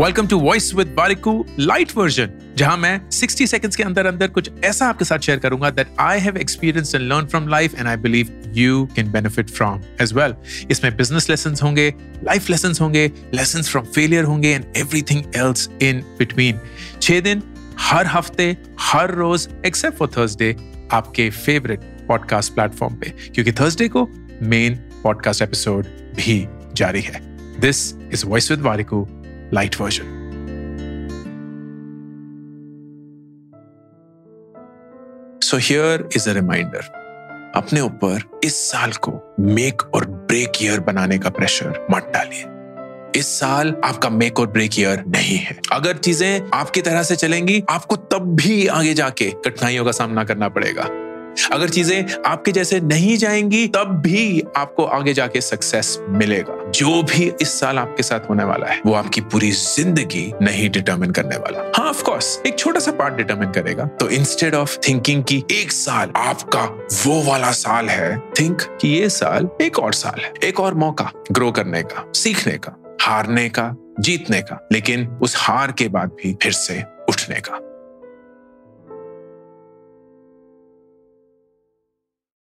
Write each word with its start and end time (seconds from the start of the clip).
Welcome 0.00 0.26
to 0.26 0.38
voice 0.38 0.74
with 0.74 0.86
Warikoo 0.96 1.46
light 1.58 1.90
version 1.96 2.30
जहाँ 2.56 2.76
मैं 2.76 3.00
60 3.10 3.46
seconds 3.46 3.76
के 3.76 3.82
अंदर 3.82 4.06
अंदर 4.06 4.28
कुछ 4.28 4.50
ऐसा 4.64 4.86
आपके 4.86 5.04
साथ 5.04 5.18
शेयर 5.18 5.38
करूँगा 5.38 5.70
that 5.70 5.86
I 6.00 6.20
have 6.20 6.36
experience 6.36 6.94
and 6.94 7.04
learn 7.12 7.26
from 7.26 7.48
life 7.48 7.74
and 7.74 7.88
I 7.88 7.96
believe 7.96 8.52
you 8.54 8.88
can 8.96 9.10
benefit 9.12 9.50
from 9.50 9.82
as 10.00 10.12
well 10.12 10.34
इसमें 10.70 10.96
बिज़नेस 10.96 11.30
लेसन 11.30 11.54
होंगे 11.62 11.94
लाइफ 12.24 12.50
लेसन 12.50 12.72
होंगे 12.80 13.12
लेसन 13.34 13.62
फ्रॉम 13.62 13.84
फेलियर 13.84 14.24
होंगे 14.24 14.48
and 14.48 14.64
everything 14.76 15.24
else 15.36 15.68
in 15.82 16.00
between 16.18 16.60
छह 17.02 17.20
दिन 17.20 17.42
हर 17.78 18.06
हफ़्ते, 18.06 18.56
हर 18.80 19.14
रोज 19.14 19.48
एक्सेप्ट 19.66 19.98
फॉर 19.98 20.08
थर्सडे 20.08 20.56
आपके 20.92 21.30
फेवरेट 21.30 21.80
पॉडकास्ट 21.80 22.54
प्लेटफॉर्म 22.54 22.94
पे, 22.94 23.10
क्योंकि 23.34 23.52
थर्सडे 23.52 23.88
को 23.88 24.08
मेन 24.42 24.74
पॉडकास्ट 25.02 25.42
एपिसोड 25.42 25.84
भी 26.16 26.46
जारी 26.74 27.00
है. 27.00 27.20
This 27.60 27.94
is 27.94 28.26
voice 28.26 28.50
with 28.50 28.60
Warikoo 28.60 29.08
light 29.54 29.80
version 29.80 30.18
so 35.44 35.56
here 35.56 36.08
is 36.16 36.30
a 36.30 36.32
reminder 36.32 36.98
अपने 37.56 37.80
ऊपर 37.80 38.40
इस 38.44 38.70
साल 38.70 38.92
को 38.92 39.34
मेक 39.40 39.82
और 39.94 40.04
ब्रेक 40.06 40.62
ईयर 40.62 40.80
बनाने 40.80 41.18
का 41.18 41.30
प्रेशर 41.30 41.86
मत 41.90 42.10
डालिए। 42.14 42.44
इस 43.20 43.26
साल 43.26 43.74
आपका 43.84 44.10
मेक 44.10 44.40
और 44.40 44.46
ब्रेक 44.46 44.78
ईयर 44.78 45.04
नहीं 45.06 45.36
है। 45.36 45.58
अगर 45.72 45.96
चीज़ें 45.96 46.50
आपकी 46.54 46.82
तरह 46.82 47.02
से 47.02 47.16
चलेंगी, 47.16 47.62
आपको 47.70 47.96
तब 47.96 48.34
भी 48.36 48.66
आगे 48.66 48.94
जाके 48.94 49.30
कठिनाइयों 49.30 49.84
का 49.84 49.92
सामना 49.92 50.24
करना 50.24 50.48
पड़ेगा। 50.48 50.84
अगर 51.52 51.68
चीज़ें 51.68 52.22
आपके 52.26 52.52
जैसे 52.52 52.80
नहीं 52.80 53.16
जाएँगी, 53.16 53.66
तब 53.68 54.00
भी 54.04 54.42
आपको 54.56 54.84
आगे 54.84 55.12
जाके 55.14 55.40
सक्सेस 55.40 55.96
मिलेगा। 56.08 56.70
जो 56.70 57.02
भी 57.02 57.30
इस 57.42 57.58
साल 57.60 57.78
आपके 57.78 58.02
साथ 58.02 58.28
होने 58.30 58.44
वाला 58.44 58.66
है, 58.66 58.80
वो 58.86 58.94
आपकी 58.94 59.20
पूरी 59.20 59.50
ज़िंदगी 59.50 60.32
नहीं 60.42 60.70
डिटर्मिन 60.70 61.10
करने 61.10 61.36
वाला। 61.36 61.72
हाँ 61.76 61.88
ऑफ़ 61.88 62.02
कोर्स 62.02 62.42
एक 62.46 62.58
छोटा 62.58 62.80
सा 62.80 62.92
पार्ट 62.92 63.14
डिटर्मिन 63.14 63.50
करेगा। 63.50 63.84
तो 64.00 64.08
इंस्टेड 64.08 64.54
ऑफ़ 64.54 64.78
थिंकिंग 64.88 65.24
कि 65.24 65.42
एक 65.50 65.72
साल 65.72 66.12
आपका 66.16 66.64
वो 67.06 67.22
वाला 67.22 67.50
साल 67.50 67.88
है 67.88 68.18
थिंक 68.40 68.62
कि 68.80 68.88
ये 68.88 69.08
साल 69.08 69.48
एक 69.60 69.78
और 69.78 69.92
साल 69.92 70.20
है। 70.20 70.32
एक 70.44 70.60
और 70.60 70.74
मौका 70.74 71.10
ग्रो 71.32 71.50
करने 71.52 71.82
का, 71.82 72.12
सीखने 72.14 72.58
का, 72.58 72.76
हारने 73.02 73.48
का, 73.48 73.74
जीतने 74.00 74.40
का, 74.42 74.68
लेकिन 74.72 75.06
उस 75.22 75.34
हार 75.38 75.72
के 75.72 75.88
बाद 75.88 76.08
भी 76.08 76.36
फिर 76.42 76.52
से 76.52 76.82
उठने 77.08 77.40
का। 77.40 77.60